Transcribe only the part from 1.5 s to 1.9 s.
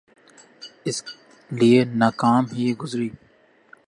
لئے